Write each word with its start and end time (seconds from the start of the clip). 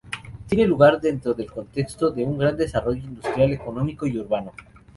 Tiene 0.47 0.65
lugar 0.65 0.99
dentro 0.99 1.35
del 1.35 1.51
contexto 1.51 2.09
de 2.09 2.23
un 2.25 2.35
gran 2.39 2.57
desarrollo 2.57 3.03
industrial, 3.03 3.51
económico 3.53 4.07
y 4.07 4.17
urbano. 4.17 4.51